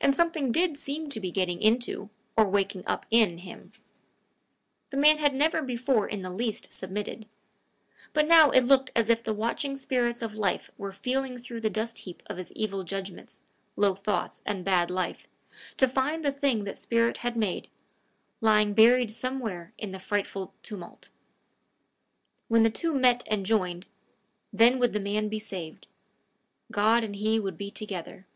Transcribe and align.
And 0.00 0.16
something 0.16 0.50
did 0.50 0.76
seem 0.76 1.08
to 1.10 1.20
be 1.20 1.30
getting 1.30 1.62
into, 1.62 2.10
or 2.36 2.48
waking 2.48 2.82
up 2.88 3.06
in, 3.12 3.38
him. 3.38 3.70
The 4.90 4.96
man 4.96 5.18
had 5.18 5.32
never 5.32 5.62
before 5.62 6.08
in 6.08 6.22
the 6.22 6.30
least 6.32 6.72
submitted; 6.72 7.28
but 8.12 8.26
now 8.26 8.50
it 8.50 8.62
looked 8.62 8.90
as 8.96 9.08
if 9.08 9.22
the 9.22 9.32
watching 9.32 9.76
spirit 9.76 10.22
of 10.22 10.34
life 10.34 10.72
were 10.76 10.90
feeling 10.90 11.38
through 11.38 11.60
the 11.60 11.70
dust 11.70 12.00
heap 12.00 12.20
of 12.26 12.36
his 12.36 12.50
evil 12.54 12.82
judgments, 12.82 13.42
low 13.76 13.94
thoughts, 13.94 14.42
and 14.44 14.64
bad 14.64 14.90
life, 14.90 15.28
to 15.76 15.86
find 15.86 16.24
the 16.24 16.32
thing 16.32 16.64
that 16.64 16.76
spirit 16.76 17.18
had 17.18 17.36
made, 17.36 17.68
lying 18.40 18.74
buried 18.74 19.08
somewhere 19.12 19.72
in 19.78 19.92
the 19.92 20.00
frightful 20.00 20.52
tumulus: 20.64 21.10
when 22.48 22.64
the 22.64 22.70
two 22.70 22.92
met 22.92 23.22
and 23.28 23.46
joined, 23.46 23.86
then 24.52 24.80
would 24.80 24.92
the 24.92 24.98
man 24.98 25.28
be 25.28 25.38
saved; 25.38 25.86
God 26.72 27.04
and 27.04 27.14
he 27.14 27.38
would 27.38 27.56
be 27.56 27.70
together. 27.70 28.26